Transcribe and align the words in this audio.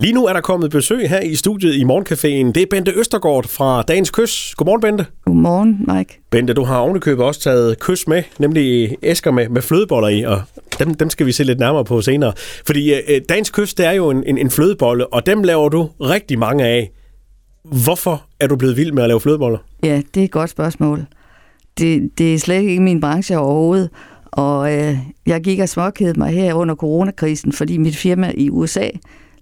Lige 0.00 0.12
nu 0.12 0.26
er 0.26 0.32
der 0.32 0.40
kommet 0.40 0.70
besøg 0.70 1.08
her 1.08 1.20
i 1.20 1.34
studiet 1.34 1.74
i 1.74 1.84
Morgencaféen. 1.84 2.52
Det 2.52 2.56
er 2.56 2.66
Bente 2.70 2.92
Østergaard 2.96 3.48
fra 3.48 3.82
Dagens 3.82 4.10
Kys. 4.10 4.54
Godmorgen, 4.56 4.80
Bente. 4.80 5.06
Godmorgen, 5.24 5.84
Mike. 5.88 6.20
Bente, 6.30 6.52
du 6.52 6.64
har 6.64 6.78
ovenikøbet 6.78 7.24
også 7.24 7.40
taget 7.40 7.78
kys 7.80 8.06
med, 8.06 8.22
nemlig 8.38 8.96
æsker 9.02 9.30
med, 9.30 9.48
med 9.48 9.62
flødeboller 9.62 10.08
i, 10.08 10.22
og 10.22 10.42
dem, 10.78 10.94
dem 10.94 11.10
skal 11.10 11.26
vi 11.26 11.32
se 11.32 11.44
lidt 11.44 11.58
nærmere 11.58 11.84
på 11.84 12.00
senere. 12.00 12.32
Fordi 12.66 12.94
øh, 12.94 13.20
Dagens 13.28 13.50
Kys, 13.50 13.74
det 13.74 13.86
er 13.86 13.92
jo 13.92 14.10
en, 14.10 14.24
en, 14.26 14.38
en 14.38 14.50
flødebolle, 14.50 15.12
og 15.12 15.26
dem 15.26 15.42
laver 15.42 15.68
du 15.68 15.90
rigtig 16.00 16.38
mange 16.38 16.64
af. 16.64 16.90
Hvorfor 17.84 18.22
er 18.40 18.46
du 18.46 18.56
blevet 18.56 18.76
vild 18.76 18.92
med 18.92 19.02
at 19.02 19.08
lave 19.08 19.20
flødeboller? 19.20 19.58
Ja, 19.82 20.02
det 20.14 20.20
er 20.20 20.24
et 20.24 20.30
godt 20.30 20.50
spørgsmål. 20.50 21.04
Det, 21.78 22.10
det 22.18 22.34
er 22.34 22.38
slet 22.38 22.62
ikke 22.62 22.82
min 22.82 23.00
branche 23.00 23.38
overhovedet. 23.38 23.90
Og 24.26 24.72
øh, 24.78 24.98
jeg 25.26 25.40
gik 25.40 25.58
og 25.58 25.68
småkede 25.68 26.18
mig 26.18 26.30
her 26.30 26.54
under 26.54 26.74
coronakrisen, 26.74 27.52
fordi 27.52 27.76
mit 27.76 27.96
firma 27.96 28.32
i 28.34 28.50
USA 28.50 28.88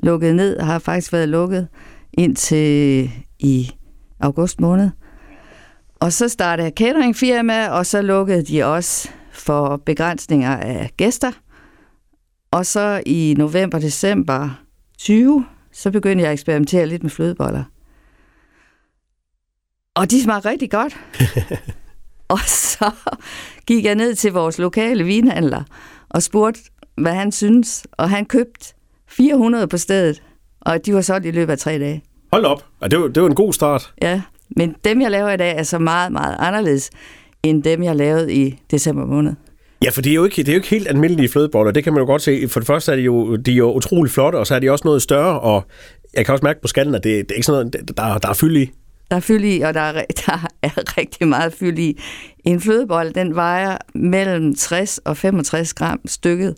lukket 0.03 0.37
ned, 0.37 0.61
har 0.61 0.79
faktisk 0.79 1.12
været 1.12 1.29
lukket 1.29 1.69
indtil 2.12 3.11
i 3.39 3.71
august 4.21 4.61
måned. 4.61 4.91
Og 6.00 6.13
så 6.13 6.29
startede 6.29 6.64
jeg 6.64 6.72
cateringfirma, 6.77 7.68
og 7.68 7.86
så 7.86 8.03
lukkede 8.03 8.43
de 8.43 8.64
også 8.64 9.08
for 9.32 9.77
begrænsninger 9.77 10.57
af 10.57 10.91
gæster. 10.96 11.32
Og 12.50 12.67
så 12.67 13.03
i 13.07 13.35
november-december 13.39 14.50
20, 14.99 15.46
så 15.72 15.91
begyndte 15.91 16.22
jeg 16.22 16.30
at 16.30 16.33
eksperimentere 16.33 16.86
lidt 16.86 17.03
med 17.03 17.11
flødeboller. 17.11 17.64
Og 19.94 20.11
de 20.11 20.22
smager 20.22 20.44
rigtig 20.44 20.71
godt. 20.71 20.96
og 22.35 22.39
så 22.46 22.91
gik 23.67 23.85
jeg 23.85 23.94
ned 23.94 24.14
til 24.14 24.33
vores 24.33 24.58
lokale 24.58 25.05
vinhandler 25.05 25.63
og 26.08 26.22
spurgte, 26.22 26.61
hvad 26.96 27.14
han 27.14 27.33
synes. 27.33 27.86
Og 27.93 28.11
han 28.11 28.27
købte 28.27 28.75
400 29.08 29.67
på 29.67 29.76
stedet, 29.76 30.22
og 30.61 30.86
de 30.86 30.94
var 30.94 31.00
solgt 31.00 31.26
i 31.26 31.30
løbet 31.30 31.53
af 31.53 31.58
tre 31.58 31.79
dage. 31.79 32.03
Hold 32.33 32.44
op. 32.44 32.64
Ja, 32.83 32.89
det, 32.89 33.00
var, 33.00 33.08
det 33.08 33.22
var 33.22 33.28
en 33.28 33.34
god 33.34 33.53
start. 33.53 33.92
Ja, 34.03 34.22
men 34.56 34.74
dem, 34.84 35.00
jeg 35.00 35.10
laver 35.10 35.30
i 35.30 35.36
dag, 35.36 35.56
er 35.56 35.62
så 35.62 35.78
meget, 35.78 36.12
meget 36.12 36.36
anderledes 36.38 36.91
end 37.42 37.62
dem, 37.62 37.83
jeg 37.83 37.96
lavede 37.96 38.34
i 38.34 38.60
december 38.70 39.06
måned. 39.06 39.33
Ja, 39.84 39.91
for 39.91 40.02
det 40.02 40.10
er, 40.10 40.14
jo 40.14 40.24
ikke, 40.24 40.36
det 40.36 40.48
er 40.48 40.52
jo 40.52 40.58
ikke 40.58 40.68
helt 40.68 40.88
almindelige 40.88 41.28
flødeboller. 41.28 41.72
Det 41.72 41.84
kan 41.84 41.92
man 41.92 42.00
jo 42.00 42.06
godt 42.06 42.22
se. 42.22 42.48
For 42.48 42.60
det 42.60 42.66
første 42.66 42.92
er 42.92 42.96
de 42.96 43.02
jo, 43.02 43.36
de 43.36 43.52
er 43.52 43.56
jo 43.56 43.72
utrolig 43.72 44.12
flotte, 44.12 44.36
og 44.36 44.46
så 44.46 44.55
er 44.55 44.58
de 44.58 44.70
også 44.70 44.83
noget 44.84 45.02
større, 45.02 45.40
og 45.40 45.66
jeg 46.14 46.24
kan 46.24 46.33
også 46.33 46.44
mærke 46.44 46.61
på 46.61 46.68
skallen, 46.68 46.94
at 46.94 47.05
det, 47.05 47.28
det 47.28 47.30
er 47.30 47.34
ikke 47.34 47.46
sådan 47.46 47.70
noget, 47.72 47.96
der, 47.96 48.18
der 48.18 48.28
er 48.28 48.34
fyld 48.34 48.56
i. 48.56 48.70
Der 49.11 49.16
er 49.16 49.20
fyld 49.20 49.44
i, 49.44 49.61
og 49.61 49.74
der 49.74 49.80
er, 49.80 49.92
der 50.27 50.48
er 50.62 50.98
rigtig 50.98 51.28
meget 51.28 51.52
fyld 51.52 51.78
i. 51.78 52.00
En 52.44 52.61
flødebold, 52.61 53.14
den 53.14 53.34
vejer 53.34 53.77
mellem 53.94 54.55
60 54.55 54.98
og 54.98 55.16
65 55.16 55.74
gram 55.74 56.00
stykket. 56.06 56.55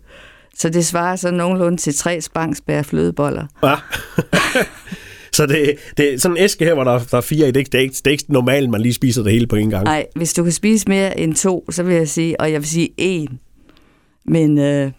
Så 0.61 0.69
det 0.69 0.87
svarer 0.87 1.17
så 1.17 1.31
nogenlunde 1.31 1.77
til 1.77 1.95
tre 1.95 2.21
spangsbær 2.21 2.83
flødeboller. 2.83 3.47
Ja. 3.63 3.75
så 5.37 5.47
det, 5.47 5.75
det 5.97 6.15
er 6.15 6.19
sådan 6.19 6.37
en 6.37 6.43
æske 6.43 6.65
her, 6.65 6.75
hvor 6.75 6.85
der, 6.85 6.99
der 7.11 7.17
er 7.17 7.21
fire 7.21 7.49
i, 7.49 7.51
det, 7.51 7.73
det, 7.73 7.79
er 7.79 7.83
ikke, 7.83 7.95
det 7.95 8.07
er 8.07 8.11
ikke 8.11 8.25
normalt, 8.29 8.71
man 8.71 8.81
lige 8.81 8.95
spiser 8.95 9.23
det 9.23 9.33
hele 9.33 9.47
på 9.47 9.57
en 9.57 9.71
gang. 9.71 9.85
Nej, 9.85 10.07
hvis 10.17 10.35
du 10.35 10.43
kan 10.43 10.53
spise 10.53 10.89
mere 10.89 11.21
end 11.21 11.35
to, 11.35 11.65
så 11.71 11.83
vil 11.83 11.95
jeg 11.95 12.09
sige, 12.09 12.41
og 12.41 12.53
jeg 12.53 12.61
vil 12.61 12.69
sige 12.69 12.89
en. 12.97 13.41
Men 14.25 14.59
øh, 14.59 14.91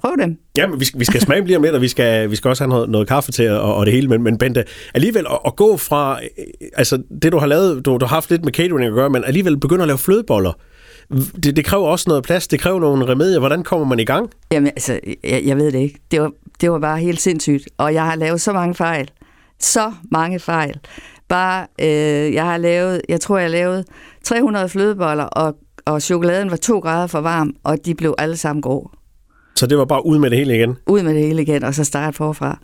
prøv 0.00 0.12
dem. 0.20 0.38
Ja, 0.56 0.66
men 0.66 0.80
vi 0.80 0.84
skal, 0.84 1.00
vi 1.00 1.04
skal 1.04 1.20
smage 1.20 1.44
lige 1.44 1.56
om 1.56 1.62
lidt, 1.62 1.74
og 1.74 1.82
vi 1.82 1.88
skal, 1.88 2.30
vi 2.30 2.36
skal 2.36 2.48
også 2.48 2.64
have 2.64 2.70
noget, 2.70 2.90
noget 2.90 3.08
kaffe 3.08 3.32
til 3.32 3.50
og, 3.50 3.74
og 3.74 3.86
det 3.86 3.94
hele. 3.94 4.08
Men, 4.08 4.22
men 4.22 4.38
Bente, 4.38 4.64
alligevel 4.94 5.26
at, 5.30 5.38
at 5.46 5.56
gå 5.56 5.76
fra, 5.76 6.20
altså 6.76 7.02
det 7.22 7.32
du 7.32 7.38
har 7.38 7.46
lavet, 7.46 7.84
du, 7.84 7.96
du 7.96 8.06
har 8.06 8.14
haft 8.14 8.30
lidt 8.30 8.44
med 8.44 8.52
catering 8.52 8.84
at 8.84 8.92
gøre, 8.92 9.10
men 9.10 9.24
alligevel 9.24 9.56
begynde 9.60 9.82
at 9.82 9.88
lave 9.88 9.98
flødeboller 9.98 10.52
det, 11.42 11.56
det 11.56 11.64
kræver 11.64 11.86
også 11.86 12.04
noget 12.08 12.24
plads, 12.24 12.48
det 12.48 12.60
kræver 12.60 12.80
nogle 12.80 13.08
remedier. 13.08 13.38
Hvordan 13.38 13.62
kommer 13.62 13.86
man 13.86 14.00
i 14.00 14.04
gang? 14.04 14.30
Jamen, 14.52 14.66
altså, 14.66 15.00
jeg, 15.24 15.42
jeg 15.44 15.56
ved 15.56 15.72
det 15.72 15.78
ikke. 15.78 16.00
Det 16.10 16.20
var, 16.20 16.30
det 16.60 16.70
var 16.70 16.78
bare 16.78 16.98
helt 16.98 17.20
sindssygt. 17.20 17.68
Og 17.78 17.94
jeg 17.94 18.04
har 18.04 18.16
lavet 18.16 18.40
så 18.40 18.52
mange 18.52 18.74
fejl. 18.74 19.10
Så 19.60 19.92
mange 20.10 20.40
fejl. 20.40 20.80
Bare, 21.28 21.66
øh, 21.80 22.34
jeg 22.34 22.44
har 22.44 22.56
lavet, 22.56 23.02
jeg 23.08 23.20
tror, 23.20 23.38
jeg 23.38 23.44
har 23.44 23.50
lavet 23.50 23.84
300 24.24 24.68
flødeboller, 24.68 25.24
og, 25.24 25.56
og 25.84 26.02
chokoladen 26.02 26.50
var 26.50 26.56
to 26.56 26.78
grader 26.78 27.06
for 27.06 27.20
varm, 27.20 27.54
og 27.64 27.78
de 27.84 27.94
blev 27.94 28.14
alle 28.18 28.36
sammen 28.36 28.62
grå. 28.62 28.90
Så 29.56 29.66
det 29.66 29.78
var 29.78 29.84
bare 29.84 30.06
ud 30.06 30.18
med 30.18 30.30
det 30.30 30.38
hele 30.38 30.54
igen? 30.54 30.76
Ud 30.86 31.02
med 31.02 31.14
det 31.14 31.22
hele 31.22 31.42
igen, 31.42 31.64
og 31.64 31.74
så 31.74 31.84
starte 31.84 32.16
forfra. 32.16 32.58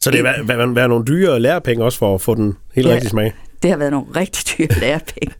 Så 0.00 0.10
det 0.10 0.26
har 0.26 0.42
været, 0.42 0.76
været 0.76 0.88
nogle 0.88 1.04
dyre 1.04 1.40
lærepenge 1.40 1.84
også 1.84 1.98
for 1.98 2.14
at 2.14 2.20
få 2.20 2.34
den 2.34 2.56
helt 2.74 2.88
ja, 2.88 2.94
rigtig 2.94 3.10
smag? 3.10 3.32
det 3.62 3.70
har 3.70 3.78
været 3.78 3.90
nogle 3.90 4.06
rigtig 4.16 4.58
dyre 4.58 4.80
lærepenge. 4.86 5.34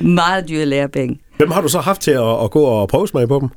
Meget 0.00 0.48
dyre 0.48 0.66
lærepenge. 0.66 1.20
Hvem 1.36 1.50
har 1.50 1.60
du 1.60 1.68
så 1.68 1.80
haft 1.80 2.00
til 2.00 2.10
at, 2.10 2.44
at 2.44 2.50
gå 2.50 2.64
og 2.64 2.88
prøve 2.88 3.08
smage 3.08 3.28
på 3.28 3.40
dem? 3.40 3.48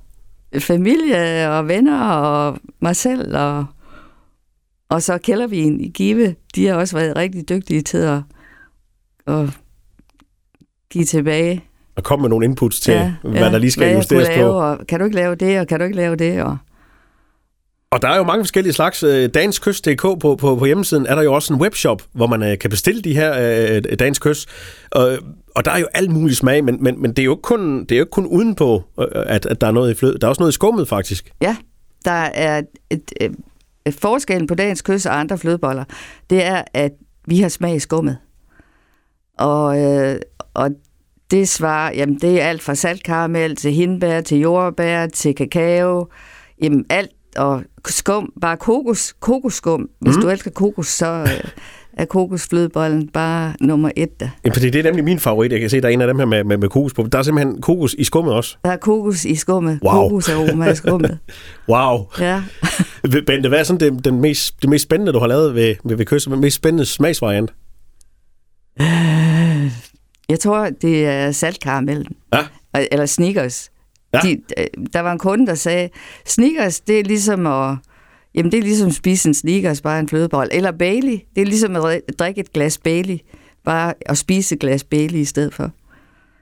Familie 0.62 1.52
og 1.52 1.68
venner 1.68 2.09
og 2.09 2.58
mig 2.80 2.96
selv 2.96 3.38
og, 3.38 3.66
og 4.90 5.02
så 5.02 5.18
Kældervin 5.18 5.81
i 5.81 5.88
Give. 5.88 6.36
De 6.56 6.68
har 6.68 6.75
også 6.75 6.97
været 6.97 7.16
rigtig 7.16 7.50
dygtige 7.50 7.81
til 7.81 7.97
at, 7.97 8.19
at 9.28 9.50
give 10.90 11.06
tilbage. 11.06 11.63
Og 11.96 12.03
komme 12.03 12.22
med 12.22 12.30
nogle 12.30 12.46
inputs 12.46 12.80
til, 12.80 12.94
ja, 12.94 13.13
hvad 13.22 13.34
ja, 13.34 13.52
der 13.52 13.58
lige 13.58 13.72
skal 13.72 13.96
justeres 13.96 14.28
lave, 14.28 14.44
på. 14.44 14.59
Og, 14.59 14.88
kan 14.88 15.00
du 15.00 15.06
ikke 15.06 15.16
lave 15.16 15.36
det, 15.36 15.59
og 15.59 15.68
kan 15.68 15.80
du 15.80 15.86
ikke 15.86 15.97
lave 15.97 16.16
det? 16.16 16.44
Og, 16.44 16.57
og 17.91 18.01
der 18.01 18.07
er 18.07 18.18
jo 18.18 18.23
mange 18.23 18.44
forskellige 18.44 18.73
slags. 18.73 19.03
Øh, 19.03 19.29
Danskyst.dk 19.29 20.01
på, 20.01 20.18
på, 20.19 20.35
på 20.35 20.66
hjemmesiden 20.66 21.06
er 21.06 21.16
der 21.16 21.22
jo 21.22 21.34
også 21.34 21.53
en 21.53 21.62
webshop, 21.62 22.01
hvor 22.13 22.28
man 22.28 22.44
øh, 22.44 22.57
kan 22.57 22.69
bestille 22.69 23.01
de 23.01 23.16
her 23.16 23.31
uh, 23.78 23.97
Dansk 24.00 24.22
Kys. 24.22 24.46
Og, 24.91 25.18
og 25.56 25.66
der 25.66 25.72
er 25.72 25.79
jo 25.79 25.88
alt 25.94 26.12
muligt 26.12 26.38
smag, 26.38 26.63
men, 26.63 26.84
men, 26.84 27.01
men 27.01 27.12
det 27.12 27.19
er 27.19 27.24
jo 27.24 27.34
ikke 27.34 27.41
kun, 27.41 27.79
det 27.79 27.91
er 27.91 27.95
jo 27.97 28.03
ikke 28.03 28.12
kun 28.12 28.25
udenpå, 28.25 28.84
øh, 29.00 29.06
at, 29.13 29.45
at 29.45 29.62
der 29.62 29.68
er 29.68 29.72
noget 29.72 29.91
i 29.91 29.94
fløde. 29.94 30.18
Der 30.19 30.28
er 30.28 30.29
også 30.29 30.41
noget 30.41 30.51
i 30.51 30.53
skummet, 30.53 30.88
faktisk. 30.88 31.31
Ja, 31.41 31.56
der 32.06 32.12
er 32.12 32.62
et, 32.90 33.12
et, 33.22 33.35
forskellen 33.95 34.47
på 34.47 34.56
Dansk 34.56 34.85
kys 34.85 35.06
og 35.06 35.19
andre 35.19 35.38
flødeboller, 35.38 35.84
det 36.29 36.45
er, 36.45 36.63
at 36.74 36.91
vi 37.28 37.40
har 37.40 37.50
smag 37.50 37.75
i 37.75 37.79
skummet. 37.79 38.18
Og, 39.40 39.81
øh, 39.81 40.19
og 40.53 40.72
det 41.31 41.50
svarer, 41.50 41.94
jamen 41.94 42.19
det 42.19 42.41
er 42.41 42.45
alt 42.45 42.62
fra 42.62 42.75
saltkaramel 42.75 43.56
til 43.56 43.72
hindbær, 43.72 44.22
til 44.22 44.40
jordbær, 44.40 45.07
til 45.07 45.35
kakao, 45.35 46.07
jamen 46.62 46.85
alt 46.90 47.12
og 47.38 47.63
skum, 47.88 48.34
bare 48.41 48.57
kokos, 48.57 49.16
kokosskum. 49.19 49.90
Hvis 50.00 50.16
mm. 50.16 50.22
du 50.22 50.29
elsker 50.29 50.51
kokos, 50.51 50.88
så 50.88 51.06
øh, 51.06 51.50
er 51.97 52.06
kokosflødebollen 52.06 53.07
bare 53.07 53.53
nummer 53.62 53.91
et 53.96 54.19
der. 54.19 54.29
Ja, 54.46 54.50
fordi 54.50 54.69
det 54.69 54.79
er 54.79 54.84
nemlig 54.84 55.03
min 55.03 55.19
favorit. 55.19 55.51
Jeg 55.51 55.59
kan 55.59 55.69
se, 55.69 55.81
der 55.81 55.88
er 55.88 55.91
en 55.91 56.01
af 56.01 56.07
dem 56.07 56.19
her 56.19 56.25
med, 56.25 56.44
med, 56.44 56.57
med 56.57 56.69
kokos 56.69 56.94
på. 56.94 57.07
Der 57.12 57.18
er 57.18 57.24
simpelthen 57.24 57.62
kokos 57.62 57.94
i 57.94 58.03
skummet 58.03 58.34
også. 58.34 58.57
Der 58.63 58.72
er 58.72 58.78
kokos 58.78 59.25
i 59.25 59.35
skummet. 59.35 59.79
Wow. 59.84 59.94
Kokosaroma 59.94 60.72
i 60.72 60.75
skummet. 60.75 61.18
wow. 61.69 62.06
Ja. 62.19 62.44
Bente, 63.28 63.50
hvad 63.50 63.59
er 63.59 63.63
sådan 63.63 63.79
det, 63.79 64.06
den 64.06 64.22
mest, 64.22 64.62
det 64.62 64.69
mest 64.69 64.84
spændende, 64.84 65.13
du 65.13 65.19
har 65.19 65.28
lavet 65.28 65.56
ved, 65.56 65.75
ved, 65.84 65.97
ved 65.97 66.06
kyst? 66.06 66.25
Den 66.25 66.41
mest 66.41 66.56
spændende 66.56 66.85
smagsvariant? 66.85 67.53
Øh, 68.81 69.72
jeg 70.29 70.40
tror, 70.40 70.69
det 70.81 71.06
er 71.06 71.31
saltkaramellen. 71.31 72.07
Ja. 72.34 72.45
Eller 72.91 73.06
sneakers. 73.06 73.69
Ja. 74.23 74.29
De, 74.29 74.41
øh, 74.57 74.65
der 74.93 74.99
var 74.99 75.11
en 75.11 75.19
kunde, 75.19 75.47
der 75.47 75.55
sagde, 75.55 75.89
sneakers, 76.25 76.79
det 76.79 76.99
er 76.99 77.03
ligesom 77.03 77.47
at... 77.47 77.75
Jamen, 78.35 78.51
det 78.51 78.57
er 78.57 78.63
ligesom 78.63 78.87
at 78.87 78.93
spise 78.93 79.27
en 79.27 79.33
sneakers, 79.33 79.81
bare 79.81 79.99
en 79.99 80.09
flødebold. 80.09 80.49
Eller 80.51 80.71
Bailey. 80.71 81.19
Det 81.35 81.41
er 81.41 81.45
ligesom 81.45 81.75
at 81.75 82.01
drikke 82.19 82.41
et 82.41 82.53
glas 82.53 82.77
Bailey. 82.77 83.17
Bare 83.65 83.93
at 84.01 84.17
spise 84.17 84.55
et 84.55 84.61
glas 84.61 84.83
Bailey 84.83 85.19
i 85.19 85.25
stedet 85.25 85.53
for. 85.53 85.71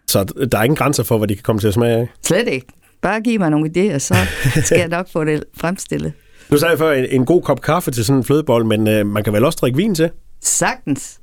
Så 0.08 0.24
der 0.52 0.58
er 0.58 0.64
ingen 0.64 0.76
grænser 0.76 1.04
for, 1.04 1.18
hvad 1.18 1.28
de 1.28 1.36
kan 1.36 1.44
komme 1.44 1.60
til 1.60 1.68
at 1.68 1.74
smage 1.74 1.98
af? 1.98 2.08
Slet 2.26 2.48
ikke. 2.48 2.68
Bare 3.02 3.22
giv 3.22 3.40
mig 3.40 3.50
nogle 3.50 3.70
idéer, 3.78 3.98
så 3.98 4.16
skal 4.66 4.80
jeg 4.80 4.88
nok 4.88 5.12
få 5.12 5.24
det 5.24 5.44
fremstillet. 5.58 6.14
Du 6.52 6.58
sagde 6.58 6.78
før, 6.78 6.92
en, 6.92 7.06
en 7.10 7.26
god 7.26 7.42
kop 7.42 7.62
kaffe 7.62 7.92
til 7.92 8.06
sådan 8.06 8.18
en 8.18 8.24
flødebold, 8.24 8.66
men 8.66 8.88
øh, 8.88 9.06
man 9.06 9.24
kan 9.24 9.34
vel 9.34 9.46
også 9.46 9.58
drikke 9.62 9.78
vin 9.78 9.96
til? 9.96 10.10
Sagtens. 10.42 11.20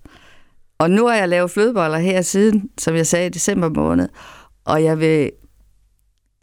Og 0.79 0.91
nu 0.91 1.07
har 1.07 1.17
jeg 1.17 1.29
lavet 1.29 1.51
flødeboller 1.51 1.99
her 1.99 2.23
siden, 2.23 2.71
som 2.79 2.97
jeg 2.97 3.07
sagde, 3.07 3.27
i 3.27 3.31
december 3.31 3.69
måned. 3.69 4.09
Og 4.65 4.85
jeg 4.85 5.01
vil 5.01 5.31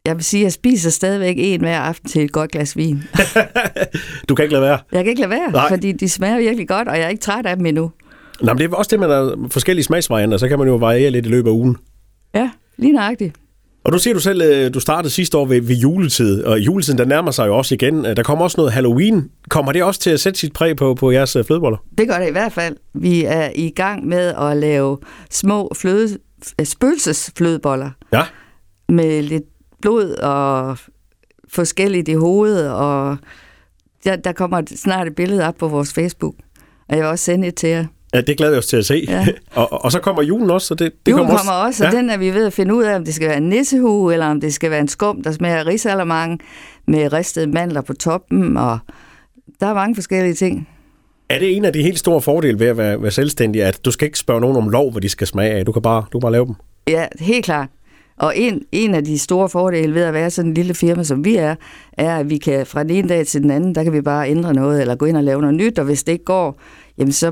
jeg 0.08 0.16
vil 0.16 0.26
sige, 0.26 0.42
at 0.42 0.44
jeg 0.44 0.52
spiser 0.52 0.90
stadigvæk 0.90 1.36
en 1.38 1.60
hver 1.60 1.80
aften 1.80 2.10
til 2.10 2.24
et 2.24 2.32
godt 2.32 2.52
glas 2.52 2.78
vin. 2.78 3.04
du 4.30 4.36
kan 4.36 4.44
ikke 4.44 4.54
lade 4.54 4.64
være? 4.64 4.80
Jeg 4.92 5.04
kan 5.04 5.10
ikke 5.10 5.22
lade 5.22 5.32
være, 5.32 5.52
Nej. 5.52 5.70
fordi 5.70 5.92
de 5.92 6.10
smager 6.10 6.38
virkelig 6.38 6.68
godt, 6.68 6.88
og 6.88 6.98
jeg 6.98 7.04
er 7.04 7.10
ikke 7.10 7.22
træt 7.22 7.46
af 7.46 7.56
dem 7.56 7.66
endnu. 7.66 7.92
Nå, 8.42 8.54
men 8.54 8.58
det 8.58 8.72
er 8.72 8.76
også 8.76 8.90
det 8.92 9.00
med 9.00 9.08
der 9.08 9.48
forskellige 9.52 9.84
smagsvarianter, 9.84 10.38
så 10.38 10.48
kan 10.48 10.60
man 10.60 10.68
jo 10.68 10.76
variere 10.76 11.10
lidt 11.10 11.26
i 11.26 11.30
løbet 11.30 11.50
af 11.50 11.54
ugen. 11.54 11.78
Ja, 12.36 12.50
lige 12.78 12.94
nøjagtigt. 12.94 13.36
Og 13.86 13.94
du 13.94 14.00
siger 14.00 14.14
du 14.14 14.20
selv, 14.20 14.42
øh, 14.42 14.74
du 14.74 14.80
startede 14.80 15.14
sidste 15.14 15.38
år 15.38 15.46
ved, 15.46 15.62
ved 15.62 15.76
juletid, 15.76 16.44
og 16.44 16.60
juletiden 16.60 16.98
der 16.98 17.06
nærmer 17.06 17.32
sig 17.32 17.48
jo 17.48 17.58
også 17.58 17.76
igen. 17.76 18.04
Der 18.04 18.24
kommer 18.24 18.44
også 18.44 18.58
noget 18.58 18.74
Halloween. 18.74 19.30
Kommer 19.50 19.72
det 19.72 19.84
også 19.84 20.00
til 20.00 20.10
at 20.10 20.20
sætte 20.20 20.40
sit 20.40 20.54
præg 20.54 20.76
på, 20.76 20.94
på 20.94 21.12
jeres 21.12 21.36
øh, 21.36 21.44
flødeboller? 21.46 21.78
Det 21.98 22.08
gør 22.08 22.20
det 22.20 22.28
i 22.28 22.32
hvert 22.32 22.52
fald. 22.52 22.76
Vi 22.94 23.24
er 23.24 23.50
i 23.56 23.70
gang 23.70 24.08
med 24.08 24.34
at 24.38 24.58
lave 24.58 24.98
små 25.32 25.72
fløde, 25.76 26.18
spøgelsesflødeboller. 26.64 27.90
Ja. 28.14 28.24
Med 28.90 29.22
lidt 29.22 29.44
blod 29.82 30.10
og 30.10 30.78
forskelligt 31.50 32.08
i 32.08 32.14
hovedet, 32.14 32.72
og 32.72 33.18
der, 34.04 34.16
der 34.16 34.32
kommer 34.32 34.62
snart 34.76 35.08
et 35.08 35.16
billede 35.16 35.48
op 35.48 35.56
på 35.56 35.68
vores 35.68 35.94
Facebook, 35.94 36.36
og 36.90 36.96
jeg 36.96 37.04
vil 37.04 37.12
også 37.12 37.26
sende 37.26 37.48
et 37.48 37.56
til 37.56 37.70
jer. 37.70 37.86
Ja, 38.14 38.22
det 38.22 38.38
glæder 38.38 38.52
vi 38.52 38.58
os 38.58 38.68
til 38.68 38.78
at 38.78 38.86
se. 38.86 39.06
Ja. 39.08 39.28
og, 39.62 39.84
og 39.84 39.92
så 39.92 40.00
kommer 40.00 40.22
julen 40.22 40.50
også. 40.50 40.68
Så 40.68 40.76
det, 40.76 40.92
det 41.06 41.12
julen 41.12 41.26
kommer 41.26 41.34
også, 41.34 41.46
kommer 41.46 41.66
også 41.66 41.86
og 41.86 41.92
ja. 41.94 41.98
den 41.98 42.10
er 42.10 42.18
vi 42.18 42.34
ved 42.34 42.46
at 42.46 42.54
finde 42.54 42.76
ud 42.76 42.84
af, 42.84 42.96
om 42.96 43.06
det 43.06 43.14
skal 43.14 43.28
være 43.28 43.38
en 43.38 43.50
nissehue, 43.50 44.14
eller 44.14 44.26
om 44.26 44.42
det 44.42 44.54
skal 44.54 44.72
være 44.72 44.80
en 44.80 44.88
skum, 44.88 45.22
der 45.22 45.32
smager 45.32 45.58
af 45.58 45.66
risalamang, 45.66 46.40
med 46.88 47.14
ristede 47.14 47.48
mandler 47.48 47.82
på 47.82 47.94
toppen, 47.94 48.58
og 48.58 48.80
der 49.60 49.68
er 49.68 49.74
mange 49.74 49.96
forskellige 49.96 50.34
ting. 50.34 50.70
Er 51.30 51.40
det 51.40 51.58
en 51.58 51.66
af 51.66 51.74
de 51.74 51.82
helt 51.82 52.00
store 52.00 52.22
fordele 52.22 52.60
ved 52.60 52.68
at 52.68 52.78
være, 52.78 53.02
være 53.02 53.12
selvstændig, 53.12 53.64
at 53.64 53.86
du 53.86 53.92
skal 53.92 54.06
ikke 54.06 54.20
spørge 54.20 54.42
nogen 54.42 54.58
om 54.58 54.70
lov, 54.70 54.92
hvad 54.92 55.02
de 55.02 55.10
skal 55.10 55.28
smage 55.28 55.52
af? 55.52 55.66
Du 55.66 55.72
kan 55.72 55.82
bare, 55.82 56.06
du 56.14 56.20
kan 56.20 56.22
bare 56.22 56.32
lave 56.32 56.46
dem. 56.46 56.56
Ja, 56.88 57.06
helt 57.20 57.46
klart. 57.46 57.70
Og 58.18 58.34
en, 58.38 58.62
en 58.72 58.94
af 58.96 59.04
de 59.04 59.20
store 59.20 59.50
fordele 59.50 59.94
ved 59.94 60.02
at 60.02 60.14
være 60.14 60.30
sådan 60.30 60.50
en 60.52 60.54
lille 60.54 60.74
firma, 60.74 61.04
som 61.04 61.26
vi 61.26 61.36
er, 61.36 61.56
er, 61.94 62.18
at 62.18 62.30
vi 62.30 62.38
kan 62.38 62.66
fra 62.66 62.84
den 62.84 62.90
ene 62.92 63.10
dag 63.10 63.26
til 63.28 63.42
den 63.42 63.52
anden, 63.52 63.76
der 63.76 63.84
kan 63.84 63.94
vi 63.94 64.02
bare 64.02 64.30
ændre 64.30 64.54
noget, 64.54 64.82
eller 64.82 64.96
gå 64.96 65.06
ind 65.06 65.18
og 65.18 65.24
lave 65.24 65.42
noget 65.42 65.56
nyt, 65.56 65.80
og 65.80 65.86
hvis 65.86 66.04
det 66.04 66.12
ikke 66.14 66.26
går, 66.26 66.60
jamen 66.98 67.12
så, 67.12 67.32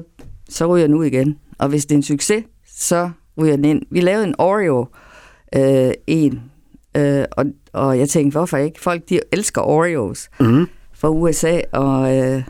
så 0.50 0.66
ryger 0.66 0.88
den 0.88 0.96
ud 0.96 1.06
igen. 1.06 1.38
Og 1.60 1.70
hvis 1.70 1.86
det 1.86 1.96
er 1.96 1.98
en 2.00 2.04
succes, 2.04 2.44
så 2.78 3.10
ryger 3.42 3.56
den 3.56 3.66
ind. 3.66 3.82
Vi 3.92 4.02
lavede 4.02 4.24
en 4.28 4.36
Oreo 4.38 4.86
øh, 5.56 5.92
en, 6.08 6.42
øh, 6.98 7.26
og, 7.32 7.46
og 7.74 8.00
jeg 8.00 8.10
tænkte, 8.10 8.36
hvorfor 8.38 8.58
ikke? 8.58 8.82
Folk, 8.82 9.10
de 9.10 9.20
elsker 9.32 9.62
Oreos 9.62 10.30
Mm. 10.40 10.68
fra 10.94 11.10
USA, 11.10 11.60
og, 11.72 12.18
øh, 12.18 12.44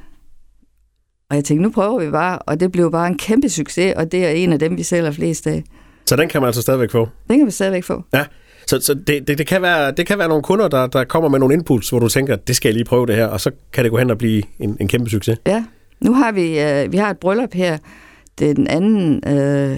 og 1.30 1.36
jeg 1.36 1.44
tænkte, 1.44 1.64
nu 1.64 1.70
prøver 1.70 2.06
vi 2.06 2.12
bare, 2.12 2.40
og 2.40 2.60
det 2.60 2.72
blev 2.72 2.92
bare 2.92 3.08
en 3.08 3.18
kæmpe 3.18 3.50
succes, 3.50 3.94
og 3.96 4.12
det 4.12 4.26
er 4.26 4.30
en 4.30 4.54
af 4.54 4.60
dem, 4.60 4.78
vi 4.78 4.84
sælger 4.84 5.12
flest 5.12 5.48
af. 5.48 5.64
Så 6.08 6.16
den 6.16 6.30
kan 6.30 6.42
man 6.42 6.48
altså 6.48 6.62
stadigvæk 6.62 6.92
få. 6.92 7.10
Den 7.30 7.38
kan 7.40 7.46
vi 7.46 7.52
stadigvæk 7.52 7.84
få. 7.84 8.04
Ja. 8.14 8.26
Så, 8.68 8.80
så 8.82 8.94
det, 8.94 9.28
det, 9.28 9.38
det, 9.38 9.48
kan 9.48 9.62
være, 9.62 9.92
det 9.92 10.08
kan 10.08 10.20
være 10.20 10.28
nogle 10.28 10.44
kunder, 10.44 10.68
der, 10.68 10.88
der 10.88 11.04
kommer 11.04 11.30
med 11.30 11.40
nogle 11.40 11.54
inputs, 11.54 11.90
hvor 11.90 12.00
du 12.00 12.08
tænker, 12.10 12.36
det 12.36 12.56
skal 12.56 12.70
jeg 12.70 12.74
lige 12.74 12.86
prøve 12.86 13.06
det 13.06 13.16
her, 13.16 13.26
og 13.28 13.42
så 13.42 13.52
kan 13.74 13.84
det 13.84 13.92
gå 13.92 13.98
hen 13.98 14.10
og 14.10 14.18
blive 14.18 14.44
en, 14.60 14.78
en 14.80 14.88
kæmpe 14.88 15.10
succes. 15.10 15.38
Ja, 15.48 15.64
nu 16.02 16.14
har 16.14 16.32
vi, 16.32 16.60
øh, 16.60 16.92
vi 16.92 16.98
har 16.98 17.10
et 17.10 17.18
bryllup 17.18 17.54
her 17.54 17.78
den 18.40 19.22
2. 19.24 19.30
Øh, 19.32 19.78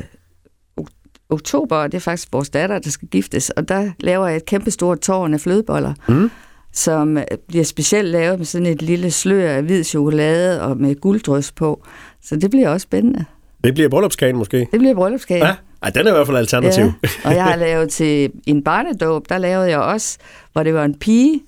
ok- 0.82 1.26
oktober, 1.30 1.76
og 1.76 1.92
det 1.92 1.98
er 1.98 2.02
faktisk 2.02 2.28
vores 2.32 2.50
datter, 2.50 2.80
der 2.80 2.90
skal 2.90 3.08
giftes, 3.08 3.50
og 3.50 3.68
der 3.70 3.90
laver 4.00 4.28
jeg 4.28 4.36
et 4.38 4.46
kæmpe 4.46 4.72
stort 4.72 5.00
tårn 5.00 5.34
af 5.34 5.40
flødeboller, 5.42 5.94
Mm. 6.10 6.32
som 6.74 7.18
øh, 7.18 7.24
bliver 7.48 7.64
specielt 7.66 8.08
lavet 8.10 8.38
med 8.38 8.46
sådan 8.46 8.68
et 8.68 8.82
lille 8.82 9.12
slør 9.12 9.52
af 9.52 9.64
hvid 9.64 9.84
chokolade 9.84 10.62
og 10.62 10.78
med 10.78 10.96
gulddrys 10.96 11.52
på. 11.52 11.84
Så 12.24 12.36
det 12.36 12.50
bliver 12.52 12.70
også 12.70 12.84
spændende. 12.84 13.26
Det 13.64 13.74
bliver 13.74 13.90
bryllupskagen 13.90 14.36
måske. 14.36 14.58
Det 14.72 14.80
bliver 14.80 14.94
bryllupskage. 14.96 15.46
Ja. 15.46 15.56
Ej, 15.84 15.90
den 15.90 16.08
er 16.08 16.12
i 16.12 16.14
hvert 16.14 16.28
fald 16.28 16.38
alternativ. 16.38 16.84
Ja, 16.84 17.10
og 17.26 17.36
jeg 17.36 17.44
har 17.44 17.56
lavet 17.56 17.90
til 17.90 18.32
en 18.48 18.64
barnedåb, 18.64 19.30
der 19.30 19.38
lavede 19.38 19.70
jeg 19.70 19.80
også, 19.80 20.18
hvor 20.54 20.64
det 20.64 20.74
var 20.74 20.86
en 20.86 21.00
pige, 21.00 21.42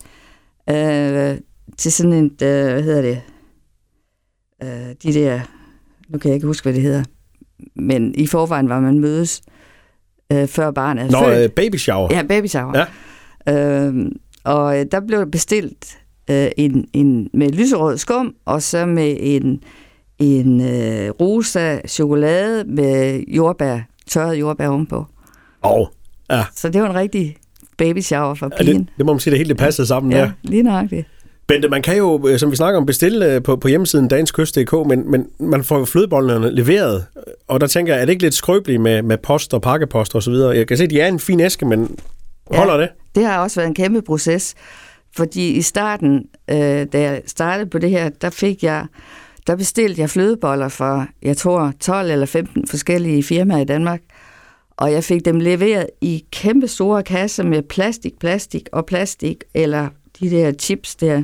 øh, 0.69 1.37
til 1.77 1.91
sådan 1.91 2.13
en, 2.13 2.25
øh, 2.25 2.71
hvad 2.73 2.83
hedder 2.83 3.01
det, 3.01 3.21
øh, 4.63 4.95
de 5.03 5.13
der, 5.13 5.39
nu 6.09 6.17
kan 6.17 6.29
jeg 6.29 6.35
ikke 6.35 6.47
huske, 6.47 6.65
hvad 6.65 6.73
det 6.73 6.81
hedder, 6.81 7.03
men 7.75 8.15
i 8.15 8.27
forvejen 8.27 8.69
var 8.69 8.79
man 8.79 8.99
mødes, 8.99 9.41
øh, 10.31 10.47
før 10.47 10.71
barnet 10.71 11.11
Nå, 11.11 11.29
øh, 11.29 11.49
baby 11.49 11.75
shower. 11.75 12.07
Ja, 12.11 12.23
baby 12.23 12.47
shower. 12.47 12.85
Ja. 13.47 13.85
Øhm, 13.85 14.11
og 14.43 14.79
øh, 14.79 14.85
der 14.91 14.99
blev 14.99 15.31
bestilt 15.31 15.97
øh, 16.29 16.47
en, 16.57 16.87
en 16.93 17.29
med 17.33 17.49
lyserød 17.49 17.97
skum, 17.97 18.35
og 18.45 18.61
så 18.61 18.85
med 18.85 19.17
en, 19.19 19.61
en 20.19 20.61
øh, 20.61 21.09
rosa 21.09 21.79
chokolade 21.87 22.63
med 22.63 23.23
jordbær, 23.27 23.79
tørret 24.09 24.35
jordbær 24.39 24.67
ovenpå. 24.67 25.05
Og, 25.61 25.91
ja. 26.31 26.43
Så 26.55 26.69
det 26.69 26.81
var 26.81 26.89
en 26.89 26.95
rigtig 26.95 27.37
baby 27.77 27.99
shower 28.01 28.33
for 28.35 28.49
Ja, 28.59 28.63
pigen. 28.63 28.79
det, 28.81 28.87
det 28.97 29.05
må 29.05 29.13
man 29.13 29.19
sige, 29.19 29.31
det 29.31 29.37
hele 29.37 29.49
det 29.49 29.57
passede 29.57 29.87
sammen. 29.87 30.11
Ja. 30.11 30.17
ja, 30.19 30.31
lige 30.43 30.63
nøjagtigt. 30.63 31.07
Bente, 31.47 31.69
man 31.69 31.81
kan 31.81 31.97
jo, 31.97 32.27
øh, 32.27 32.39
som 32.39 32.51
vi 32.51 32.55
snakker 32.55 32.79
om, 32.79 32.85
bestille 32.85 33.33
øh, 33.35 33.43
på, 33.43 33.55
på 33.55 33.67
hjemmesiden 33.67 34.07
danskkyst.dk, 34.07 34.73
men, 34.87 35.11
men 35.11 35.27
man 35.39 35.63
får 35.63 35.77
jo 35.79 35.85
flødebollene 35.85 36.51
leveret, 36.55 37.05
og 37.47 37.61
der 37.61 37.67
tænker 37.67 37.93
jeg, 37.93 38.01
er 38.01 38.05
det 38.05 38.11
ikke 38.11 38.23
lidt 38.23 38.33
skrøbeligt 38.33 38.81
med, 38.81 39.01
med 39.01 39.17
post 39.17 39.53
og 39.53 39.61
pakkepost 39.61 40.15
og 40.15 40.23
så 40.23 40.31
videre? 40.31 40.55
Jeg 40.57 40.67
kan 40.67 40.77
se, 40.77 40.83
at 40.83 40.89
de 40.89 40.99
er 41.01 41.07
en 41.07 41.19
fin 41.19 41.39
æske, 41.39 41.65
men 41.65 41.97
holder 42.51 42.73
Ja. 42.75 42.81
det? 42.81 42.89
Det 43.15 43.25
har 43.25 43.37
også 43.39 43.59
været 43.59 43.67
en 43.67 43.75
kæmpe 43.75 44.01
proces, 44.01 44.55
fordi 45.15 45.49
i 45.51 45.61
starten, 45.61 46.23
øh, 46.49 46.57
da 46.57 46.87
jeg 47.01 47.21
startede 47.25 47.69
på 47.69 47.77
det 47.77 47.89
her, 47.89 48.09
der 48.09 48.29
fik 48.29 48.63
jeg, 48.63 48.85
der 49.47 49.55
bestilte 49.55 50.01
jeg 50.01 50.09
flødeboller 50.09 50.67
fra, 50.67 51.05
jeg 51.21 51.37
tror, 51.37 51.73
12 51.79 52.11
eller 52.11 52.25
15 52.25 52.67
forskellige 52.67 53.23
firmaer 53.23 53.59
i 53.59 53.65
Danmark, 53.65 54.01
og 54.79 54.91
jeg 54.91 55.03
fik 55.03 55.25
dem 55.25 55.39
leveret 55.39 55.87
i 56.01 56.25
kæmpe 56.31 56.67
store 56.67 57.03
kasser 57.03 57.43
med 57.43 57.61
plastik, 57.61 58.19
plastik 58.19 58.69
og 58.71 58.85
plastik, 58.85 59.43
eller 59.53 59.89
de 60.19 60.29
der 60.29 60.51
chips 60.51 60.95
der. 60.95 61.23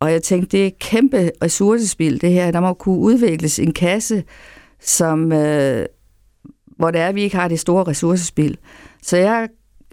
Og 0.00 0.12
jeg 0.12 0.22
tænkte, 0.22 0.56
det 0.56 0.66
er 0.66 0.70
kæmpe 0.80 1.30
ressourcespil, 1.42 2.20
det 2.20 2.32
her. 2.32 2.50
Der 2.50 2.60
må 2.60 2.74
kunne 2.74 2.98
udvikles 2.98 3.58
en 3.58 3.72
kasse, 3.72 4.24
som, 4.80 5.32
øh, 5.32 5.86
hvor 6.76 6.90
det 6.90 7.00
er, 7.00 7.08
at 7.08 7.14
vi 7.14 7.22
ikke 7.22 7.36
har 7.36 7.48
det 7.48 7.60
store 7.60 7.84
ressourcespil. 7.84 8.58
Så 9.02 9.16
jeg 9.16 9.48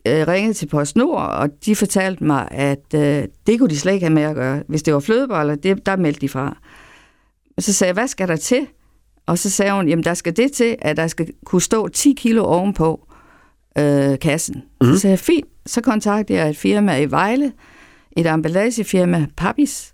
øh, 0.06 0.28
ringede 0.28 0.54
til 0.54 0.66
PostNord, 0.66 1.30
og 1.30 1.50
de 1.66 1.76
fortalte 1.76 2.24
mig, 2.24 2.48
at 2.52 2.94
øh, 2.96 3.24
det 3.48 3.60
kunne 3.60 3.70
de 3.70 3.80
slet 3.80 3.94
ikke 3.94 4.06
have 4.06 4.14
med 4.14 4.24
at 4.24 4.36
gøre. 4.36 4.64
Hvis 4.68 4.84
det 4.84 4.94
var 4.94 5.00
flødeboller, 5.00 5.56
det, 5.56 5.86
der 5.86 5.96
meldte 5.96 6.22
de 6.22 6.30
fra. 6.30 6.58
Og 7.62 7.66
så 7.66 7.74
sagde 7.74 7.90
jeg, 7.90 7.94
hvad 7.94 8.08
skal 8.08 8.28
der 8.28 8.36
til? 8.36 8.68
Og 9.26 9.38
så 9.38 9.50
sagde 9.50 9.72
hun, 9.72 9.88
jamen 9.88 10.04
der 10.04 10.14
skal 10.14 10.38
det 10.38 10.52
til, 10.52 10.76
at 10.82 10.98
der 10.98 11.08
skal 11.08 11.28
kunne 11.46 11.62
stå 11.62 11.88
10 11.88 12.14
kilo 12.18 12.44
ovenpå 12.46 13.08
øh, 13.78 14.20
kassen. 14.20 14.64
Mm. 14.82 14.88
Så 14.88 15.00
sagde 15.00 15.12
jeg, 15.12 15.20
fint. 15.20 15.46
Så 15.66 15.82
kontaktede 15.82 16.40
jeg 16.40 16.50
et 16.50 16.58
firma 16.58 16.98
i 16.98 17.12
Vejle, 17.12 17.52
et 18.18 18.28
emballagefirma, 18.28 19.26
Pappis, 19.38 19.94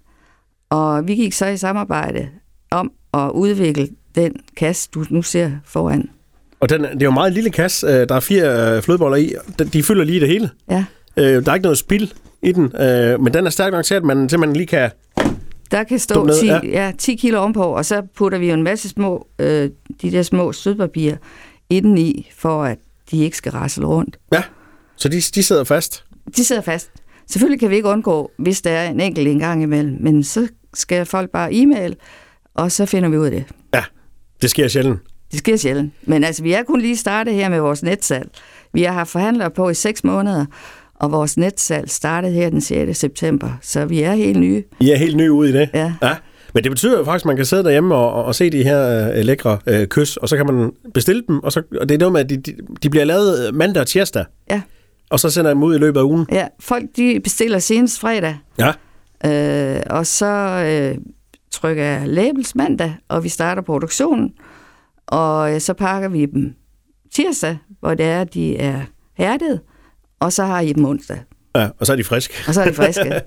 og 0.70 1.08
vi 1.08 1.16
gik 1.16 1.34
så 1.34 1.46
i 1.46 1.58
samarbejde 1.58 2.30
om 2.72 2.92
at 3.14 3.32
udvikle 3.34 3.90
den 4.16 4.36
kasse, 4.58 4.90
du 4.94 5.06
nu 5.10 5.22
ser 5.22 5.52
foran. 5.66 6.10
Og 6.60 6.70
den, 6.70 6.82
det 6.84 6.90
er 6.90 6.98
jo 7.06 7.10
en 7.10 7.14
meget 7.14 7.34
lille 7.34 7.50
kasse. 7.50 7.88
Øh, 7.88 8.10
Der 8.10 8.16
er 8.16 8.20
fire 8.20 8.76
øh, 8.76 8.82
flødeboller 8.82 9.18
i. 9.18 9.34
De, 9.60 9.64
de 9.66 9.84
fylder 9.84 10.04
lige 10.04 10.20
det 10.20 10.28
hele. 10.28 10.50
Ja. 10.72 10.86
Øh, 11.18 11.46
Der 11.46 11.52
er 11.52 11.56
ikke 11.56 11.64
noget 11.64 11.78
spild 11.78 12.08
i 12.42 12.52
den, 12.52 12.72
men 13.24 13.34
den 13.34 13.46
er 13.46 13.50
stærk 13.50 13.72
nok 13.72 13.86
til, 13.86 13.96
at 13.96 14.04
man 14.04 14.30
simpelthen 14.30 14.56
lige 14.56 14.68
kan... 14.68 14.90
Der 15.72 15.84
kan 15.84 16.00
stå 16.00 16.24
ned, 16.24 16.40
10, 16.40 16.46
ja. 16.46 16.60
ja. 16.64 16.92
10 16.98 17.16
kilo 17.16 17.40
ovenpå, 17.40 17.64
og 17.64 17.86
så 17.86 18.02
putter 18.16 18.38
vi 18.38 18.48
jo 18.48 18.54
en 18.54 18.64
masse 18.64 18.90
små, 18.90 19.28
øh, 19.40 19.70
de 20.02 20.12
der 20.12 20.24
små 20.24 20.52
sødpapir 20.52 21.16
indeni, 21.70 22.30
for 22.36 22.64
at 22.64 22.78
de 23.12 23.24
ikke 23.24 23.38
skal 23.38 23.52
rasle 23.52 23.86
rundt. 23.86 24.18
Ja, 24.32 24.44
så 24.96 25.10
de, 25.10 25.22
de 25.22 25.44
sidder 25.44 25.64
fast. 25.64 26.04
De 26.38 26.46
sidder 26.46 26.62
fast. 26.62 26.92
Selvfølgelig 27.30 27.60
kan 27.60 27.70
vi 27.70 27.76
ikke 27.76 27.90
undgå, 27.90 28.32
hvis 28.38 28.62
der 28.62 28.72
er 28.72 28.90
en 28.90 29.00
enkelt 29.00 29.28
en 29.28 29.40
gang 29.40 29.64
imellem, 29.64 29.98
men 30.00 30.24
så 30.24 30.48
skal 30.74 31.06
folk 31.06 31.30
bare 31.32 31.54
e-mail, 31.54 31.96
og 32.54 32.72
så 32.72 32.86
finder 32.86 33.10
vi 33.10 33.18
ud 33.18 33.26
af 33.26 33.32
det. 33.32 33.46
Ja, 33.74 33.84
det 34.42 34.50
sker 34.50 34.68
sjældent. 34.68 35.00
Det 35.32 35.40
sker 35.40 35.58
sjældent. 35.58 35.94
Men 36.02 36.24
altså, 36.24 36.44
vi 36.44 36.54
er 36.54 36.64
kun 36.64 36.82
lige 36.82 36.98
startet 36.98 37.34
her 37.34 37.50
med 37.50 37.60
vores 37.60 37.84
netsalg. 37.84 38.30
Vi 38.74 38.84
har 38.84 38.94
haft 38.94 39.10
forhandlere 39.10 39.52
på 39.52 39.70
i 39.70 39.74
seks 39.74 40.04
måneder, 40.04 40.46
og 41.00 41.12
vores 41.12 41.38
netsalg 41.38 41.90
startede 41.90 42.34
her 42.34 42.50
den 42.50 42.62
6. 42.62 42.98
september, 43.00 43.50
så 43.62 43.86
vi 43.86 44.02
er 44.02 44.14
helt 44.14 44.40
nye. 44.40 44.64
I 44.80 44.90
er 44.92 44.98
helt 44.98 45.18
nye 45.18 45.32
ude 45.32 45.50
i 45.50 45.54
det. 45.54 45.70
Ja. 45.74 45.94
Ja, 46.02 46.16
men 46.54 46.64
det 46.64 46.72
betyder 46.72 46.98
jo 46.98 47.04
faktisk, 47.06 47.24
at 47.26 47.28
man 47.28 47.36
kan 47.36 47.46
sidde 47.46 47.64
derhjemme 47.64 47.96
og, 47.96 48.14
og, 48.14 48.24
og 48.26 48.36
se 48.36 48.50
de 48.50 48.64
her 48.64 49.10
øh, 49.18 49.26
lækre 49.26 49.60
øh, 49.68 49.88
kys, 49.88 50.18
og 50.18 50.30
så 50.30 50.38
kan 50.38 50.46
man 50.46 50.72
bestille 50.94 51.24
dem, 51.28 51.40
og, 51.44 51.52
så, 51.52 51.62
og 51.82 51.90
det 51.90 51.96
er 51.96 52.00
noget 52.00 52.14
med, 52.14 52.22
at 52.22 52.30
de, 52.30 52.38
de, 52.38 52.54
de 52.84 52.90
bliver 52.90 53.06
lavet 53.06 53.56
mandag 53.56 53.82
og 53.82 53.88
tirsdag, 53.88 54.26
Ja, 54.50 54.62
og 55.10 55.20
så 55.20 55.30
sender 55.30 55.50
jeg 55.50 55.56
dem 55.56 55.64
ud 55.64 55.76
i 55.76 55.78
løbet 55.78 56.00
af 56.00 56.04
ugen. 56.04 56.26
ja. 56.32 56.48
folk 56.60 56.86
de 56.98 57.20
bestiller 57.24 57.60
senest 57.60 58.00
fredag, 58.00 58.38
Ja, 58.60 58.72
Øh, 59.26 59.82
og 59.90 60.06
så 60.08 60.26
øh, 60.66 60.98
trykker 61.52 61.84
jeg 61.84 62.08
labels 62.08 62.56
mandag, 62.56 62.96
og 63.10 63.24
vi 63.24 63.30
starter 63.30 63.62
produktionen. 63.62 64.32
Og 65.08 65.54
øh, 65.54 65.62
så 65.62 65.74
pakker 65.74 66.10
vi 66.10 66.26
dem 66.26 66.54
tirsdag, 67.16 67.58
hvor 67.80 67.94
det 67.94 68.06
er, 68.06 68.24
de 68.24 68.58
er 68.58 68.82
hærdet, 69.18 69.60
og 70.20 70.34
så 70.34 70.46
har 70.46 70.60
I 70.62 70.74
dem 70.74 70.86
onsdag. 70.86 71.18
ja 71.56 71.68
og 71.80 71.86
så 71.86 71.92
er 71.92 71.96
de 71.96 72.04
friske. 72.04 72.34
Og 72.48 72.54
så 72.54 72.62
er 72.62 72.68
de 72.68 72.74
friske, 72.74 73.04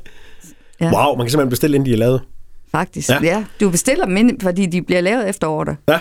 Ja. 0.80 0.90
Wow, 0.92 1.16
man 1.16 1.26
kan 1.26 1.30
simpelthen 1.30 1.50
bestille, 1.50 1.74
inden 1.76 1.86
de 1.86 1.92
er 1.92 1.96
lavet. 1.98 2.20
faktisk. 2.70 3.08
Ja. 3.10 3.18
Ja. 3.22 3.44
Du 3.60 3.70
bestiller 3.70 4.04
dem, 4.04 4.16
ind, 4.16 4.40
fordi 4.40 4.66
de 4.66 4.82
bliver 4.82 5.00
lavet 5.00 5.28
efter 5.28 5.46
ordre. 5.46 5.76
Ja. 5.88 5.98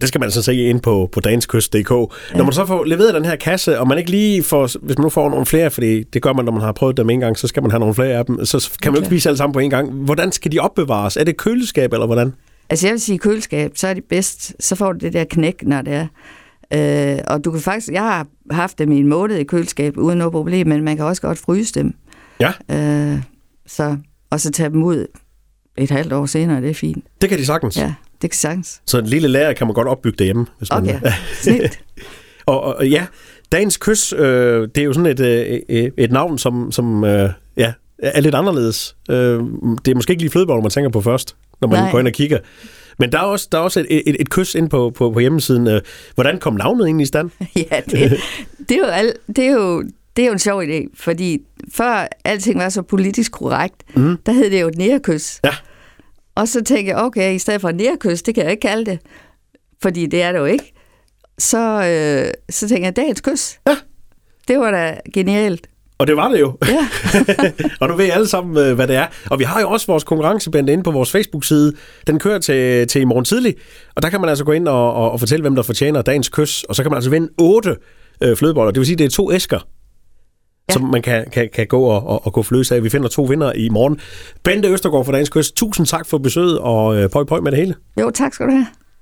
Det 0.00 0.08
skal 0.08 0.18
man 0.18 0.26
altså 0.26 0.42
se 0.42 0.54
ind 0.56 0.80
på, 0.80 1.08
på 1.12 1.20
danskyst.dk. 1.20 1.90
Ja. 1.90 2.36
Når 2.36 2.44
man 2.44 2.52
så 2.52 2.66
får 2.66 2.84
leveret 2.84 3.14
den 3.14 3.24
her 3.24 3.36
kasse, 3.36 3.80
og 3.80 3.88
man 3.88 3.98
ikke 3.98 4.10
lige 4.10 4.42
får, 4.42 4.60
hvis 4.82 4.98
man 4.98 5.02
nu 5.02 5.08
får 5.08 5.30
nogle 5.30 5.46
flere, 5.46 5.70
fordi 5.70 6.02
det 6.02 6.22
gør 6.22 6.32
man, 6.32 6.44
når 6.44 6.52
man 6.52 6.60
har 6.62 6.72
prøvet 6.72 6.96
dem 6.96 7.10
en 7.10 7.20
gang, 7.20 7.38
så 7.38 7.48
skal 7.48 7.62
man 7.62 7.70
have 7.70 7.78
nogle 7.80 7.94
flere 7.94 8.08
af 8.14 8.26
dem, 8.26 8.44
så 8.44 8.70
kan 8.82 8.92
man 8.92 8.96
jo 8.96 9.00
ikke 9.00 9.06
spise 9.16 9.28
alle 9.28 9.36
sammen 9.36 9.52
på 9.52 9.58
en 9.58 9.70
gang. 9.70 9.92
Hvordan 9.92 10.32
skal 10.32 10.52
de 10.52 10.58
opbevares? 10.58 11.16
Er 11.16 11.24
det 11.24 11.36
køleskab, 11.36 11.92
eller 11.92 12.06
hvordan? 12.06 12.34
Altså 12.70 12.86
jeg 12.86 12.92
vil 12.92 13.00
sige 13.00 13.18
køleskab, 13.18 13.72
så 13.74 13.88
er 13.88 13.94
det 13.94 14.04
bedst. 14.04 14.54
Så 14.60 14.76
får 14.76 14.92
du 14.92 14.98
det 14.98 15.12
der 15.12 15.24
knæk, 15.24 15.62
når 15.62 15.82
det 15.82 15.92
er. 15.94 16.06
Øh, 16.74 17.18
og 17.26 17.44
du 17.44 17.50
kan 17.50 17.60
faktisk, 17.60 17.88
jeg 17.92 18.02
har 18.02 18.26
haft 18.50 18.78
dem 18.78 18.92
i 18.92 18.98
en 18.98 19.06
måned 19.08 19.36
i 19.36 19.44
køleskab 19.44 19.96
uden 19.98 20.18
noget 20.18 20.32
problem, 20.32 20.66
men 20.66 20.84
man 20.84 20.96
kan 20.96 21.04
også 21.04 21.22
godt 21.22 21.38
fryse 21.38 21.74
dem. 21.74 21.94
Ja. 22.40 22.52
Øh, 22.70 23.22
så, 23.66 23.96
og 24.30 24.40
så 24.40 24.50
tage 24.50 24.70
dem 24.70 24.82
ud 24.82 25.06
et 25.78 25.90
halvt 25.90 26.12
år 26.12 26.26
senere, 26.26 26.60
det 26.60 26.70
er 26.70 26.74
fint. 26.74 27.04
Det 27.20 27.28
kan 27.28 27.38
de 27.38 27.46
sagtens. 27.46 27.76
Ja, 27.76 27.94
det 28.22 28.30
kan 28.30 28.36
sagtens. 28.38 28.80
Så 28.86 28.98
en 28.98 29.06
lille 29.06 29.28
lager 29.28 29.52
kan 29.52 29.66
man 29.66 29.74
godt 29.74 29.88
opbygge 29.88 30.16
derhjemme. 30.18 30.46
Hvis 30.58 30.70
man, 30.70 30.82
Okay, 30.82 31.12
snilt. 31.42 31.80
og, 32.46 32.62
og 32.62 32.88
ja, 32.88 33.06
Dagens 33.52 33.76
Kys, 33.76 34.12
øh, 34.12 34.68
det 34.74 34.78
er 34.78 34.82
jo 34.84 34.92
sådan 34.92 35.10
et, 35.10 35.20
øh, 35.20 35.60
øh, 35.68 35.90
et 35.98 36.12
navn, 36.12 36.38
som, 36.38 36.72
som 36.72 37.04
øh, 37.04 37.30
ja, 37.56 37.72
er 37.98 38.20
lidt 38.20 38.34
anderledes. 38.34 38.96
Øh, 39.10 39.16
det 39.84 39.88
er 39.90 39.94
måske 39.94 40.10
ikke 40.10 40.22
lige 40.22 40.30
flødeboller, 40.30 40.62
man 40.62 40.70
tænker 40.70 40.90
på 40.90 41.00
først, 41.00 41.36
når 41.60 41.68
man 41.68 41.78
Nej. 41.78 41.90
går 41.90 41.98
ind 41.98 42.08
og 42.08 42.12
kigger. 42.14 42.38
Men 42.98 43.12
der 43.12 43.18
er 43.18 43.22
også, 43.22 43.48
der 43.52 43.58
er 43.58 43.62
også 43.62 43.80
et, 43.80 43.86
et, 44.08 44.16
et 44.20 44.30
kys 44.30 44.54
ind 44.54 44.70
på, 44.70 44.90
på, 44.90 45.10
på 45.10 45.18
hjemmesiden. 45.20 45.66
Øh, 45.66 45.80
Hvordan 46.14 46.38
kom 46.38 46.54
navnet 46.54 46.84
egentlig 46.86 47.02
i 47.04 47.06
stand? 47.06 47.30
ja, 47.70 47.80
det, 47.90 48.20
det, 48.68 48.74
er 48.74 48.78
jo 48.78 48.84
al, 48.86 49.12
det, 49.36 49.44
er 49.46 49.52
jo, 49.52 49.82
det 50.16 50.22
er 50.22 50.26
jo 50.26 50.32
en 50.32 50.38
sjov 50.38 50.62
idé, 50.62 50.86
fordi 50.94 51.38
før 51.74 52.08
alting 52.24 52.58
var 52.58 52.68
så 52.68 52.82
politisk 52.82 53.32
korrekt, 53.32 53.82
Mhm. 53.96 54.16
der 54.26 54.32
hed 54.32 54.50
det 54.50 54.60
jo 54.60 54.68
et 54.68 54.78
nærekys. 54.78 55.40
Ja. 55.44 55.50
Og 56.34 56.48
så 56.48 56.64
tænkte 56.64 56.90
jeg, 56.92 56.96
okay, 56.96 57.34
i 57.34 57.38
stedet 57.38 57.60
for 57.60 57.70
nærkys, 57.72 58.22
det 58.22 58.34
kan 58.34 58.42
jeg 58.44 58.50
ikke 58.52 58.60
kalde 58.68 58.90
det, 58.90 58.98
fordi 59.82 60.06
det 60.06 60.22
er 60.22 60.32
det 60.32 60.38
jo 60.38 60.44
ikke. 60.44 60.72
Så, 61.38 61.58
øh, 61.58 62.32
så 62.50 62.68
tænkte 62.68 62.84
jeg, 62.86 62.96
dagens 62.96 63.20
kys. 63.20 63.58
Ja. 63.66 63.76
Det 64.48 64.58
var 64.58 64.70
da 64.70 64.98
genialt. 65.14 65.66
Og 66.02 66.08
det 66.08 66.16
var 66.16 66.28
det 66.28 66.40
jo. 66.40 66.58
Ja. 66.66 66.88
og 67.80 67.88
nu 67.88 67.96
ved 67.96 68.04
I 68.04 68.08
alle 68.08 68.28
sammen, 68.28 68.66
øh, 68.66 68.74
hvad 68.74 68.86
det 68.88 68.96
er. 68.96 69.06
Og 69.30 69.38
vi 69.38 69.44
har 69.44 69.60
jo 69.60 69.70
også 69.70 69.86
vores 69.86 70.04
konkurrenceband 70.04 70.70
inde 70.70 70.82
på 70.82 70.90
vores 70.90 71.10
Facebook-side. 71.12 71.72
Den 72.06 72.18
kører 72.18 72.38
til, 72.38 72.88
til 72.88 73.00
i 73.00 73.04
morgen 73.04 73.24
tidlig. 73.24 73.54
Og 73.94 74.02
der 74.02 74.08
kan 74.08 74.20
man 74.20 74.28
altså 74.28 74.44
gå 74.44 74.52
ind 74.52 74.68
og, 74.68 74.94
og, 74.94 75.10
og 75.10 75.20
fortælle, 75.20 75.42
hvem 75.42 75.54
der 75.54 75.62
fortjener 75.62 76.02
dagens 76.02 76.28
kys. 76.28 76.62
Og 76.62 76.74
så 76.74 76.82
kan 76.82 76.90
man 76.90 76.96
altså 76.96 77.10
vinde 77.10 77.28
otte 77.38 77.76
øh, 78.22 78.36
flødeboller. 78.36 78.70
Det 78.70 78.80
vil 78.80 78.86
sige, 78.86 78.96
det 78.96 79.04
er 79.04 79.08
to 79.08 79.32
æsker, 79.32 79.58
ja. 80.68 80.72
som 80.72 80.82
man 80.82 81.02
kan, 81.02 81.24
kan, 81.32 81.48
kan 81.54 81.66
gå 81.66 81.82
og, 81.82 82.06
og, 82.06 82.26
og 82.26 82.32
gå 82.32 82.42
fløs 82.42 82.72
af. 82.72 82.84
Vi 82.84 82.90
finder 82.90 83.08
to 83.08 83.22
vinder 83.22 83.52
i 83.52 83.68
morgen. 83.68 84.00
Bente 84.44 84.68
Østergaard 84.68 85.04
fra 85.04 85.12
Dagens 85.12 85.28
Kys, 85.28 85.52
tusind 85.52 85.86
tak 85.86 86.06
for 86.06 86.18
besøget, 86.18 86.58
og 86.58 86.96
øh, 86.96 87.10
pøj 87.10 87.24
pøj 87.24 87.40
med 87.40 87.50
det 87.50 87.58
hele. 87.58 87.74
Jo, 88.00 88.10
tak 88.10 88.34
skal 88.34 88.46
du 88.46 88.50
have. 88.50 88.66